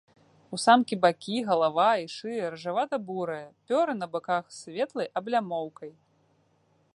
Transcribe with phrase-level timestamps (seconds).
[0.57, 5.91] У самкі бакі, галава і шыя рыжавата-бурыя, пёры на баках з светлай аблямоўкай.